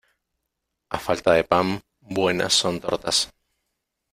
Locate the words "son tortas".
2.55-3.17